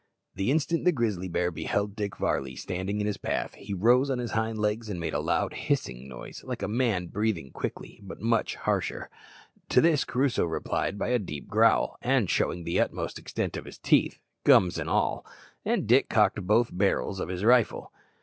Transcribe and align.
The 0.33 0.49
instant 0.49 0.83
the 0.83 0.91
grizzly 0.91 1.27
bear 1.27 1.51
beheld 1.51 1.95
Dick 1.95 2.17
Varley 2.17 2.55
standing 2.55 2.99
in 2.99 3.05
his 3.05 3.17
path, 3.19 3.53
he 3.53 3.71
rose 3.71 4.09
on 4.09 4.17
his 4.17 4.31
hind 4.31 4.57
legs 4.57 4.89
and 4.89 4.99
made 4.99 5.13
a 5.13 5.19
loud 5.19 5.53
hissing 5.53 6.07
noise, 6.09 6.43
like 6.43 6.63
a 6.63 6.67
man 6.67 7.05
breathing 7.05 7.51
quick, 7.51 7.73
but 8.01 8.19
much 8.19 8.55
harsher. 8.55 9.11
To 9.69 9.79
this 9.79 10.03
Crusoe 10.03 10.45
replied 10.45 10.97
by 10.97 11.09
a 11.09 11.19
deep 11.19 11.47
growl, 11.49 11.99
and 12.01 12.27
showing 12.31 12.63
the 12.63 12.79
utmost 12.79 13.19
extent 13.19 13.55
of 13.55 13.65
his 13.65 13.77
teeth, 13.77 14.17
gums 14.43 14.79
and 14.79 14.89
all; 14.89 15.23
and 15.63 15.85
Dick 15.85 16.09
cocked 16.09 16.47
both 16.47 16.75
barrels 16.75 17.19
of 17.19 17.29
his 17.29 17.43
rifle. 17.43 17.93